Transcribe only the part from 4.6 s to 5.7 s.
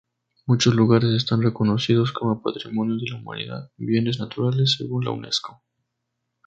según la Unesco.